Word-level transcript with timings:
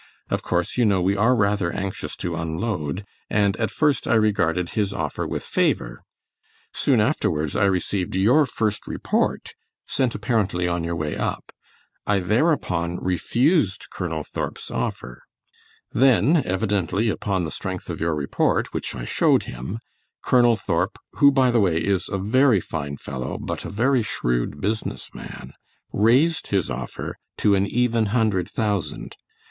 Of 0.31 0.41
course 0.41 0.79
you 0.79 0.85
know 0.87 0.99
we 0.99 1.15
are 1.15 1.35
rather 1.35 1.71
anxious 1.71 2.15
to 2.15 2.35
unload, 2.35 3.05
and 3.29 3.55
at 3.57 3.69
first 3.69 4.07
I 4.07 4.15
regarded 4.15 4.69
his 4.69 4.93
offer 4.93 5.27
with 5.27 5.43
favor. 5.43 6.01
Soon 6.73 6.99
afterwards 6.99 7.55
I 7.55 7.65
received 7.65 8.15
your 8.15 8.47
first 8.47 8.87
report, 8.87 9.53
sent 9.85 10.15
apparently 10.15 10.67
on 10.67 10.83
your 10.83 10.95
way 10.95 11.15
up. 11.15 11.51
I 12.07 12.17
thereupon 12.17 12.97
refused 12.97 13.91
Colonel 13.91 14.23
Thorp's 14.23 14.71
offer. 14.71 15.21
Then 15.91 16.41
evidently 16.47 17.07
upon 17.09 17.45
the 17.45 17.51
strength 17.51 17.87
of 17.87 18.01
your 18.01 18.15
report, 18.15 18.73
which 18.73 18.95
I 18.95 19.05
showed 19.05 19.43
him, 19.43 19.77
Colonel 20.23 20.55
Thorp, 20.55 20.97
who 21.17 21.31
by 21.31 21.51
the 21.51 21.59
way 21.59 21.77
is 21.77 22.09
a 22.09 22.17
very 22.17 22.59
fine 22.59 22.97
fellow, 22.97 23.37
but 23.37 23.65
a 23.65 23.69
very 23.69 24.01
shrewd 24.01 24.59
business 24.59 25.11
man, 25.13 25.53
raised 25.93 26.47
his 26.47 26.71
offer 26.71 27.19
to 27.37 27.53
an 27.53 27.67
even 27.67 28.07
hundred 28.07 28.49
thousand. 28.49 29.15